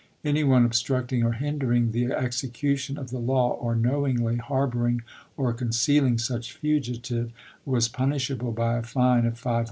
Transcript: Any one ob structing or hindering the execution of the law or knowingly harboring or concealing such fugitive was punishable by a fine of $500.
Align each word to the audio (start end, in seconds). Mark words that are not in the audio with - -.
Any 0.25 0.43
one 0.43 0.65
ob 0.65 0.71
structing 0.71 1.23
or 1.23 1.33
hindering 1.33 1.91
the 1.91 2.05
execution 2.05 2.97
of 2.97 3.11
the 3.11 3.19
law 3.19 3.51
or 3.51 3.75
knowingly 3.75 4.37
harboring 4.37 5.03
or 5.37 5.53
concealing 5.53 6.17
such 6.17 6.53
fugitive 6.53 7.31
was 7.65 7.87
punishable 7.87 8.51
by 8.51 8.77
a 8.77 8.81
fine 8.81 9.27
of 9.27 9.39
$500. 9.39 9.59